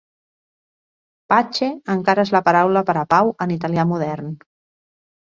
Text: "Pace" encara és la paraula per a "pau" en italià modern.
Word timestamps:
"Pace" 1.33 1.67
encara 1.95 2.23
és 2.29 2.31
la 2.37 2.41
paraula 2.47 2.83
per 2.87 2.97
a 3.03 3.05
"pau" 3.13 3.29
en 3.47 3.55
italià 3.57 3.87
modern. 3.93 4.33